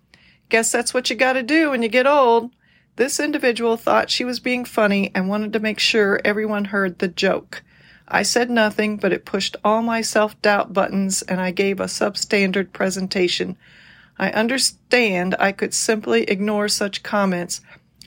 Guess 0.50 0.72
that's 0.72 0.94
what 0.94 1.10
you 1.10 1.16
gotta 1.16 1.44
do 1.44 1.72
when 1.72 1.82
you 1.82 1.90
get 1.90 2.08
old. 2.08 2.52
This 2.96 3.20
individual 3.20 3.76
thought 3.76 4.10
she 4.10 4.24
was 4.24 4.40
being 4.40 4.64
funny 4.64 5.12
and 5.14 5.28
wanted 5.28 5.52
to 5.54 5.60
make 5.60 5.80
sure 5.80 6.22
everyone 6.24 6.66
heard 6.66 7.00
the 7.00 7.08
joke. 7.08 7.62
I 8.08 8.24
said 8.24 8.50
nothing, 8.50 8.98
but 8.98 9.12
it 9.12 9.26
pushed 9.26 9.58
all 9.64 9.82
my 9.82 10.02
self 10.02 10.40
doubt 10.42 10.74
buttons 10.74 11.22
and 11.24 11.42
I 11.42 11.52
gave 11.52 11.80
a 11.80 11.86
substandard 11.86 12.72
presentation. 12.72 13.58
I 14.18 14.30
understand 14.30 15.36
I 15.40 15.52
could 15.52 15.74
simply 15.74 16.24
ignore 16.24 16.70
such 16.70 17.04
comments, 17.04 17.62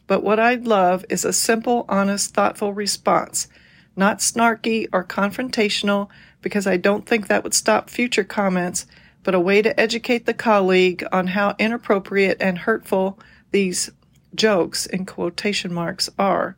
but 0.07 0.23
what 0.23 0.41
I'd 0.41 0.67
love 0.67 1.05
is 1.11 1.25
a 1.25 1.33
simple, 1.35 1.85
honest, 1.89 2.33
thoughtful 2.33 2.73
response. 2.73 3.49
Not 3.95 4.21
snarky 4.21 4.87
or 4.93 5.05
confrontational, 5.05 6.09
because 6.41 6.67
I 6.67 6.77
don't 6.77 7.05
think 7.05 7.27
that 7.27 7.45
would 7.45 7.53
stop 7.53 7.91
future 7.91 8.25
comments, 8.25 8.87
but 9.29 9.35
a 9.35 9.41
way 9.41 9.61
to 9.61 9.79
educate 9.79 10.25
the 10.25 10.33
colleague 10.33 11.05
on 11.13 11.27
how 11.27 11.55
inappropriate 11.59 12.39
and 12.41 12.57
hurtful 12.57 13.19
these 13.51 13.91
jokes 14.35 14.87
in 14.87 15.05
quotation 15.05 15.71
marks 15.71 16.09
are. 16.19 16.57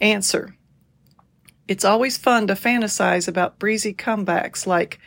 Answer. 0.00 0.56
It's 1.68 1.84
always 1.84 2.18
fun 2.18 2.48
to 2.48 2.54
fantasize 2.54 3.28
about 3.28 3.60
breezy 3.60 3.94
comebacks 3.94 4.66
like, 4.66 4.98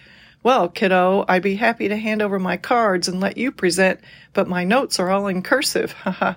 well, 0.43 0.69
kiddo, 0.69 1.25
I'd 1.27 1.43
be 1.43 1.55
happy 1.55 1.89
to 1.89 1.97
hand 1.97 2.21
over 2.21 2.39
my 2.39 2.55
cards 2.55 3.09
and 3.09 3.19
let 3.19 3.35
you 3.35 3.51
present, 3.51 3.99
but 4.31 4.47
my 4.47 4.63
notes 4.63 4.97
are 4.97 5.09
all 5.09 5.27
in 5.27 5.41
cursive. 5.41 5.91
Haha. 6.03 6.35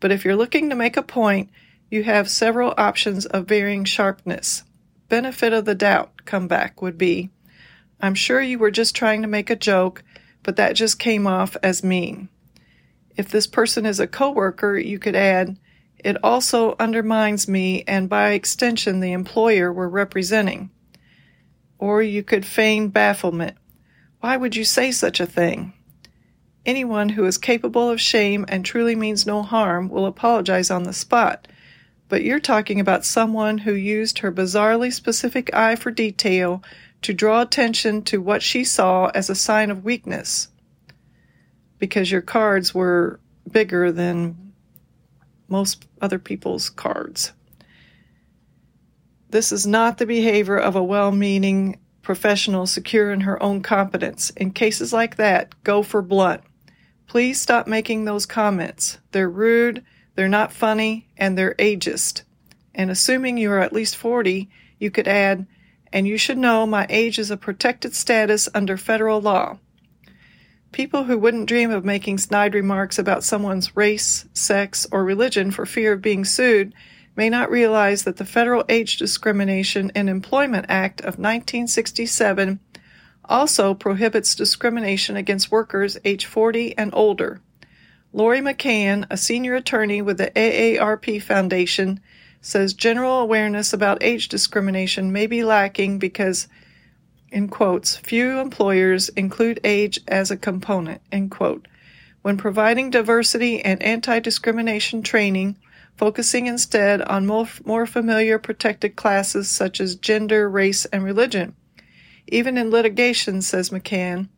but 0.00 0.12
if 0.12 0.22
you're 0.22 0.36
looking 0.36 0.68
to 0.68 0.76
make 0.76 0.98
a 0.98 1.02
point, 1.02 1.48
you 1.90 2.04
have 2.04 2.28
several 2.28 2.74
options 2.76 3.24
of 3.24 3.48
varying 3.48 3.86
sharpness. 3.86 4.64
Benefit 5.08 5.54
of 5.54 5.64
the 5.64 5.74
doubt 5.74 6.26
comeback 6.26 6.82
would 6.82 6.98
be, 6.98 7.30
I'm 8.00 8.14
sure 8.14 8.40
you 8.40 8.58
were 8.58 8.70
just 8.70 8.94
trying 8.94 9.22
to 9.22 9.28
make 9.28 9.50
a 9.50 9.56
joke, 9.56 10.04
but 10.42 10.56
that 10.56 10.74
just 10.74 10.98
came 10.98 11.26
off 11.26 11.56
as 11.62 11.82
mean. 11.82 12.28
If 13.16 13.28
this 13.28 13.46
person 13.46 13.84
is 13.84 13.98
a 13.98 14.06
coworker, 14.06 14.78
you 14.78 14.98
could 14.98 15.16
add, 15.16 15.58
it 15.98 16.16
also 16.22 16.76
undermines 16.78 17.48
me 17.48 17.82
and 17.88 18.08
by 18.08 18.30
extension 18.30 19.00
the 19.00 19.12
employer 19.12 19.72
we're 19.72 19.88
representing. 19.88 20.70
Or 21.78 22.02
you 22.02 22.22
could 22.22 22.46
feign 22.46 22.88
bafflement. 22.88 23.56
Why 24.20 24.36
would 24.36 24.54
you 24.54 24.64
say 24.64 24.92
such 24.92 25.18
a 25.18 25.26
thing? 25.26 25.72
Anyone 26.64 27.10
who 27.10 27.24
is 27.24 27.38
capable 27.38 27.88
of 27.88 28.00
shame 28.00 28.44
and 28.48 28.64
truly 28.64 28.94
means 28.94 29.26
no 29.26 29.42
harm 29.42 29.88
will 29.88 30.06
apologize 30.06 30.70
on 30.70 30.84
the 30.84 30.92
spot. 30.92 31.48
But 32.08 32.22
you're 32.22 32.40
talking 32.40 32.78
about 32.78 33.04
someone 33.04 33.58
who 33.58 33.72
used 33.72 34.20
her 34.20 34.30
bizarrely 34.30 34.92
specific 34.92 35.52
eye 35.54 35.76
for 35.76 35.90
detail 35.90 36.62
to 37.02 37.14
draw 37.14 37.42
attention 37.42 38.02
to 38.02 38.20
what 38.20 38.42
she 38.42 38.64
saw 38.64 39.06
as 39.14 39.30
a 39.30 39.34
sign 39.34 39.70
of 39.70 39.84
weakness 39.84 40.48
because 41.78 42.10
your 42.10 42.22
cards 42.22 42.74
were 42.74 43.20
bigger 43.50 43.92
than 43.92 44.52
most 45.48 45.86
other 46.00 46.18
people's 46.18 46.68
cards. 46.70 47.32
This 49.30 49.52
is 49.52 49.66
not 49.66 49.98
the 49.98 50.06
behavior 50.06 50.58
of 50.58 50.76
a 50.76 50.82
well 50.82 51.12
meaning 51.12 51.78
professional 52.02 52.66
secure 52.66 53.12
in 53.12 53.20
her 53.20 53.42
own 53.42 53.62
competence. 53.62 54.30
In 54.30 54.50
cases 54.50 54.92
like 54.92 55.16
that, 55.16 55.62
go 55.62 55.82
for 55.82 56.00
blunt. 56.00 56.42
Please 57.06 57.40
stop 57.40 57.66
making 57.66 58.04
those 58.04 58.26
comments. 58.26 58.98
They're 59.12 59.30
rude, 59.30 59.84
they're 60.14 60.28
not 60.28 60.52
funny, 60.52 61.08
and 61.16 61.36
they're 61.36 61.54
ageist. 61.54 62.22
And 62.74 62.90
assuming 62.90 63.36
you 63.36 63.50
are 63.52 63.60
at 63.60 63.72
least 63.72 63.96
40, 63.96 64.48
you 64.78 64.90
could 64.90 65.08
add, 65.08 65.46
and 65.92 66.06
you 66.06 66.16
should 66.16 66.38
know 66.38 66.66
my 66.66 66.86
age 66.88 67.18
is 67.18 67.30
a 67.30 67.36
protected 67.36 67.94
status 67.94 68.48
under 68.54 68.76
federal 68.76 69.20
law. 69.20 69.58
People 70.72 71.04
who 71.04 71.18
wouldn't 71.18 71.48
dream 71.48 71.70
of 71.70 71.84
making 71.84 72.18
snide 72.18 72.54
remarks 72.54 72.98
about 72.98 73.24
someone's 73.24 73.76
race, 73.76 74.26
sex, 74.34 74.86
or 74.92 75.02
religion 75.02 75.50
for 75.50 75.64
fear 75.64 75.94
of 75.94 76.02
being 76.02 76.24
sued 76.24 76.74
may 77.16 77.28
not 77.28 77.50
realize 77.50 78.04
that 78.04 78.16
the 78.16 78.24
Federal 78.24 78.64
Age 78.68 78.96
Discrimination 78.96 79.90
in 79.94 80.08
Employment 80.08 80.66
Act 80.68 81.00
of 81.00 81.18
1967 81.18 82.60
also 83.24 83.74
prohibits 83.74 84.34
discrimination 84.34 85.16
against 85.16 85.50
workers 85.50 85.98
age 86.04 86.26
40 86.26 86.76
and 86.78 86.90
older. 86.94 87.40
Laurie 88.12 88.40
McCann, 88.40 89.06
a 89.10 89.16
senior 89.16 89.54
attorney 89.54 90.00
with 90.00 90.18
the 90.18 90.30
AARP 90.30 91.20
Foundation, 91.22 92.00
says 92.40 92.74
general 92.74 93.20
awareness 93.20 93.72
about 93.72 94.02
age 94.02 94.28
discrimination 94.28 95.12
may 95.12 95.26
be 95.26 95.44
lacking 95.44 95.98
because, 95.98 96.48
in 97.30 97.48
quotes, 97.48 97.96
few 97.96 98.38
employers 98.38 99.08
include 99.10 99.60
age 99.64 100.00
as 100.06 100.30
a 100.30 100.36
component, 100.36 101.00
end 101.10 101.30
quote. 101.30 101.66
When 102.22 102.36
providing 102.36 102.90
diversity 102.90 103.62
and 103.62 103.82
anti 103.82 104.20
discrimination 104.20 105.02
training, 105.02 105.56
focusing 105.96 106.46
instead 106.46 107.02
on 107.02 107.26
more, 107.26 107.48
more 107.64 107.86
familiar 107.86 108.38
protected 108.38 108.94
classes 108.96 109.48
such 109.48 109.80
as 109.80 109.96
gender, 109.96 110.48
race, 110.48 110.84
and 110.86 111.02
religion. 111.04 111.54
Even 112.28 112.56
in 112.56 112.70
litigation, 112.70 113.42
says 113.42 113.70
McCann, 113.70 114.28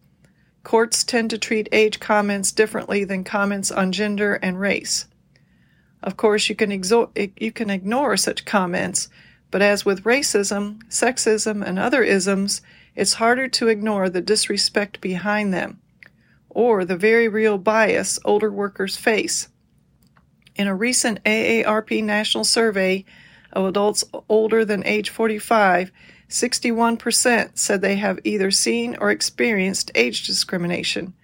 courts 0.62 1.04
tend 1.04 1.30
to 1.30 1.38
treat 1.38 1.68
age 1.72 2.00
comments 2.00 2.52
differently 2.52 3.04
than 3.04 3.24
comments 3.24 3.70
on 3.70 3.92
gender 3.92 4.34
and 4.36 4.58
race. 4.58 5.06
Of 6.02 6.16
course, 6.16 6.48
you 6.48 6.54
can, 6.54 6.70
exo- 6.70 7.32
you 7.38 7.52
can 7.52 7.70
ignore 7.70 8.16
such 8.16 8.44
comments, 8.44 9.08
but 9.50 9.62
as 9.62 9.84
with 9.84 10.04
racism, 10.04 10.82
sexism, 10.88 11.66
and 11.66 11.78
other 11.78 12.02
isms, 12.02 12.62
it's 12.96 13.14
harder 13.14 13.48
to 13.48 13.68
ignore 13.68 14.08
the 14.08 14.20
disrespect 14.20 15.00
behind 15.00 15.52
them, 15.52 15.80
or 16.48 16.84
the 16.84 16.96
very 16.96 17.28
real 17.28 17.58
bias 17.58 18.18
older 18.24 18.50
workers 18.50 18.96
face. 18.96 19.48
In 20.56 20.66
a 20.66 20.74
recent 20.74 21.22
AARP 21.24 22.02
national 22.02 22.44
survey 22.44 23.04
of 23.52 23.66
adults 23.66 24.04
older 24.28 24.64
than 24.64 24.84
age 24.84 25.10
45, 25.10 25.90
61% 26.28 27.58
said 27.58 27.80
they 27.80 27.96
have 27.96 28.20
either 28.24 28.50
seen 28.50 28.96
or 29.00 29.10
experienced 29.10 29.90
age 29.94 30.26
discrimination. 30.26 31.14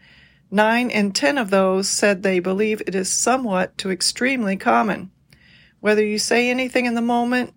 Nine 0.50 0.90
in 0.90 1.12
ten 1.12 1.38
of 1.38 1.50
those 1.50 1.88
said 1.88 2.22
they 2.22 2.38
believe 2.38 2.80
it 2.80 2.94
is 2.94 3.12
somewhat 3.12 3.76
to 3.78 3.90
extremely 3.90 4.56
common. 4.56 5.10
Whether 5.80 6.04
you 6.04 6.18
say 6.18 6.48
anything 6.48 6.86
in 6.86 6.94
the 6.94 7.02
moment, 7.02 7.52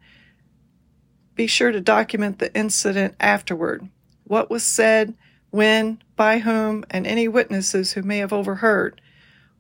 be 1.36 1.48
sure 1.48 1.72
to 1.72 1.82
document 1.82 2.40
the 2.40 2.54
incident 2.56 3.16
afterward. 3.20 3.88
What 4.26 4.50
was 4.50 4.64
said, 4.64 5.14
when, 5.52 6.02
by 6.16 6.40
whom, 6.40 6.84
and 6.90 7.08
any 7.08 7.28
witnesses 7.28 7.94
who 7.94 8.02
may 8.02 8.18
have 8.18 8.34
overheard. 8.34 9.02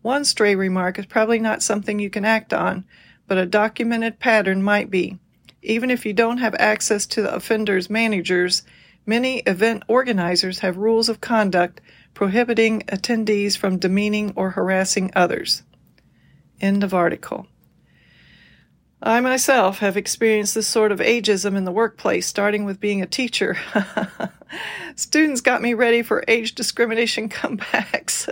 One 0.01 0.25
stray 0.25 0.55
remark 0.55 0.99
is 0.99 1.05
probably 1.05 1.39
not 1.39 1.63
something 1.63 1.99
you 1.99 2.09
can 2.09 2.25
act 2.25 2.53
on, 2.53 2.85
but 3.27 3.37
a 3.37 3.45
documented 3.45 4.19
pattern 4.19 4.61
might 4.61 4.89
be. 4.89 5.19
Even 5.61 5.91
if 5.91 6.05
you 6.05 6.13
don't 6.13 6.37
have 6.37 6.55
access 6.59 7.05
to 7.07 7.21
the 7.21 7.33
offender's 7.33 7.89
managers, 7.89 8.63
many 9.05 9.39
event 9.39 9.83
organizers 9.87 10.59
have 10.59 10.77
rules 10.77 11.09
of 11.09 11.21
conduct 11.21 11.81
prohibiting 12.13 12.81
attendees 12.87 13.57
from 13.57 13.77
demeaning 13.77 14.33
or 14.35 14.51
harassing 14.51 15.11
others. 15.15 15.63
End 16.59 16.83
of 16.83 16.93
article. 16.93 17.47
I 19.01 19.21
myself 19.21 19.79
have 19.79 19.95
experienced 19.95 20.55
this 20.55 20.67
sort 20.67 20.91
of 20.91 20.99
ageism 20.99 21.55
in 21.55 21.63
the 21.63 21.71
workplace, 21.71 22.27
starting 22.27 22.65
with 22.65 22.81
being 22.81 23.01
a 23.01 23.07
teacher. 23.07 23.55
Students 24.95 25.39
got 25.39 25.61
me 25.61 25.73
ready 25.73 26.01
for 26.01 26.25
age 26.27 26.53
discrimination 26.53 27.29
comebacks. 27.29 28.27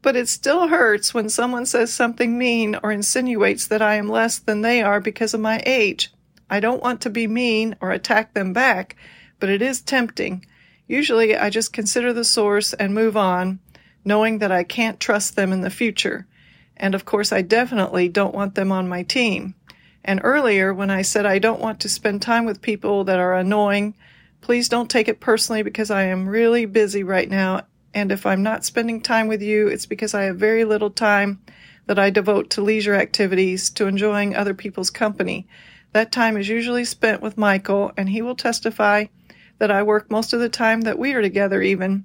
but 0.00 0.14
it 0.14 0.28
still 0.28 0.68
hurts 0.68 1.12
when 1.12 1.28
someone 1.28 1.66
says 1.66 1.92
something 1.92 2.38
mean 2.38 2.78
or 2.84 2.92
insinuates 2.92 3.66
that 3.66 3.82
I 3.82 3.96
am 3.96 4.08
less 4.08 4.38
than 4.38 4.62
they 4.62 4.80
are 4.80 5.00
because 5.00 5.34
of 5.34 5.40
my 5.40 5.60
age. 5.66 6.12
I 6.48 6.60
don't 6.60 6.82
want 6.82 7.00
to 7.02 7.10
be 7.10 7.26
mean 7.26 7.74
or 7.80 7.90
attack 7.90 8.32
them 8.32 8.52
back, 8.52 8.94
but 9.40 9.48
it 9.48 9.60
is 9.60 9.80
tempting. 9.80 10.46
Usually 10.90 11.36
I 11.36 11.50
just 11.50 11.72
consider 11.72 12.12
the 12.12 12.24
source 12.24 12.72
and 12.72 12.92
move 12.92 13.16
on, 13.16 13.60
knowing 14.04 14.38
that 14.38 14.50
I 14.50 14.64
can't 14.64 14.98
trust 14.98 15.36
them 15.36 15.52
in 15.52 15.60
the 15.60 15.70
future. 15.70 16.26
And 16.76 16.96
of 16.96 17.04
course, 17.04 17.30
I 17.30 17.42
definitely 17.42 18.08
don't 18.08 18.34
want 18.34 18.56
them 18.56 18.72
on 18.72 18.88
my 18.88 19.04
team. 19.04 19.54
And 20.04 20.20
earlier, 20.24 20.74
when 20.74 20.90
I 20.90 21.02
said 21.02 21.26
I 21.26 21.38
don't 21.38 21.60
want 21.60 21.78
to 21.78 21.88
spend 21.88 22.22
time 22.22 22.44
with 22.44 22.60
people 22.60 23.04
that 23.04 23.20
are 23.20 23.36
annoying, 23.36 23.94
please 24.40 24.68
don't 24.68 24.90
take 24.90 25.06
it 25.06 25.20
personally 25.20 25.62
because 25.62 25.92
I 25.92 26.06
am 26.06 26.28
really 26.28 26.66
busy 26.66 27.04
right 27.04 27.30
now. 27.30 27.62
And 27.94 28.10
if 28.10 28.26
I'm 28.26 28.42
not 28.42 28.64
spending 28.64 29.00
time 29.00 29.28
with 29.28 29.42
you, 29.42 29.68
it's 29.68 29.86
because 29.86 30.12
I 30.12 30.22
have 30.22 30.38
very 30.38 30.64
little 30.64 30.90
time 30.90 31.40
that 31.86 32.00
I 32.00 32.10
devote 32.10 32.50
to 32.50 32.62
leisure 32.62 32.96
activities, 32.96 33.70
to 33.70 33.86
enjoying 33.86 34.34
other 34.34 34.54
people's 34.54 34.90
company. 34.90 35.46
That 35.92 36.10
time 36.10 36.36
is 36.36 36.48
usually 36.48 36.84
spent 36.84 37.22
with 37.22 37.38
Michael, 37.38 37.92
and 37.96 38.08
he 38.08 38.22
will 38.22 38.34
testify 38.34 39.04
that 39.60 39.70
I 39.70 39.84
work 39.84 40.10
most 40.10 40.32
of 40.32 40.40
the 40.40 40.48
time 40.48 40.80
that 40.82 40.98
we 40.98 41.12
are 41.12 41.22
together 41.22 41.62
even. 41.62 42.04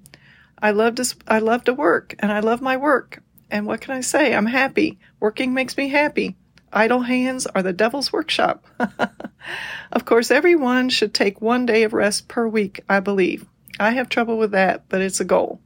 I 0.62 0.72
love 0.72 0.96
to 0.96 1.16
I 1.28 1.40
love 1.40 1.64
to 1.64 1.74
work 1.74 2.14
and 2.20 2.32
I 2.32 2.42
love 2.42 2.62
my 2.62 2.78
work. 2.78 3.24
And 3.50 3.66
what 3.66 3.82
can 3.82 3.96
I 3.96 4.02
say? 4.02 4.36
I'm 4.36 4.46
happy. 4.46 5.00
Working 5.20 5.54
makes 5.54 5.78
me 5.78 5.90
happy. 5.90 6.36
Idle 6.74 7.02
hands 7.02 7.48
are 7.48 7.64
the 7.64 7.74
devil's 7.74 8.12
workshop. 8.12 8.66
of 9.92 10.06
course, 10.06 10.30
everyone 10.30 10.90
should 10.90 11.14
take 11.14 11.42
one 11.42 11.66
day 11.66 11.84
of 11.84 11.94
rest 11.94 12.28
per 12.28 12.48
week, 12.48 12.82
I 12.90 13.00
believe. 13.00 13.46
I 13.80 13.92
have 13.92 14.10
trouble 14.10 14.38
with 14.38 14.52
that, 14.52 14.84
but 14.90 15.02
it's 15.02 15.22
a 15.22 15.26
goal. 15.26 15.62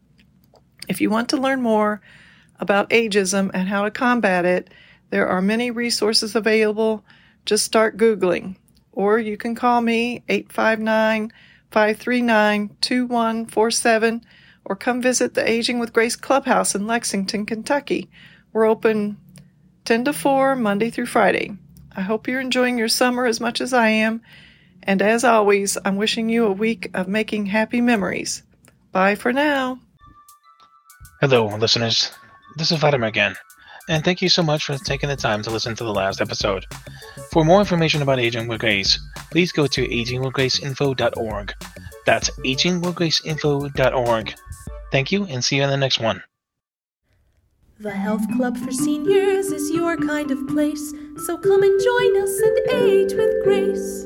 If 0.88 1.02
you 1.02 1.10
want 1.10 1.30
to 1.30 1.38
learn 1.38 1.62
more 1.62 2.02
about 2.60 2.90
ageism 2.92 3.50
and 3.54 3.68
how 3.68 3.84
to 3.84 3.92
combat 3.92 4.46
it, 4.46 4.70
there 5.10 5.28
are 5.28 5.42
many 5.42 5.72
resources 5.72 6.36
available. 6.36 7.04
Just 7.46 7.66
start 7.66 7.98
Googling. 7.98 8.58
Or 8.92 9.18
you 9.18 9.38
can 9.38 9.56
call 9.56 9.82
me 9.82 10.24
859 10.30 11.32
539 11.72 12.76
2147 12.82 14.26
or 14.66 14.76
come 14.76 15.02
visit 15.02 15.34
the 15.34 15.50
Aging 15.50 15.80
with 15.80 15.94
Grace 15.94 16.16
Clubhouse 16.16 16.76
in 16.76 16.88
Lexington, 16.88 17.46
Kentucky. 17.46 18.10
We're 18.54 18.66
open 18.66 19.18
10 19.86 20.06
to 20.06 20.14
4, 20.14 20.56
Monday 20.56 20.90
through 20.90 21.08
Friday. 21.08 21.58
I 21.96 22.02
hope 22.02 22.28
you're 22.28 22.40
enjoying 22.40 22.78
your 22.78 22.88
summer 22.88 23.26
as 23.26 23.40
much 23.40 23.62
as 23.62 23.74
I 23.74 23.90
am. 23.90 24.22
And 24.84 25.02
as 25.02 25.24
always, 25.24 25.78
I'm 25.84 25.98
wishing 25.98 26.30
you 26.30 26.46
a 26.46 26.52
week 26.52 26.90
of 26.94 27.08
making 27.08 27.48
happy 27.48 27.82
memories. 27.82 28.44
Bye 28.92 29.16
for 29.16 29.34
now. 29.34 29.80
Hello, 31.22 31.48
listeners. 31.48 32.12
This 32.56 32.72
is 32.72 32.80
Vladimir 32.80 33.10
again, 33.10 33.36
and 33.90 34.04
thank 34.04 34.22
you 34.22 34.30
so 34.30 34.42
much 34.42 34.66
for 34.66 34.78
taking 34.78 35.10
the 35.10 35.16
time 35.16 35.44
to 35.44 35.52
listen 35.52 35.76
to 35.76 35.84
the 35.84 35.94
last 35.94 36.22
episode. 36.22 36.66
For 37.32 37.46
more 37.46 37.60
information 37.60 38.02
about 38.02 38.20
Aging 38.20 38.48
with 38.48 38.60
Grace, 38.60 39.00
please 39.30 39.52
go 39.52 39.68
to 39.68 39.88
agingwithgraceinfo.org. 39.88 41.54
That's 42.06 42.30
agingwithgraceinfo.org. 42.32 44.34
Thank 44.92 45.12
you, 45.12 45.26
and 45.26 45.44
see 45.44 45.58
you 45.58 45.64
in 45.64 45.70
the 45.70 45.78
next 45.78 46.00
one. 46.00 46.24
The 47.80 47.92
Health 47.92 48.24
Club 48.36 48.58
for 48.58 48.72
Seniors 48.72 49.52
is 49.52 49.72
your 49.72 49.96
kind 49.96 50.32
of 50.32 50.48
place, 50.48 50.94
so 51.26 51.38
come 51.38 51.64
and 51.64 51.82
join 51.82 52.22
us 52.22 52.40
and 52.40 52.60
age 52.72 53.14
with 53.14 53.44
grace. 53.44 54.06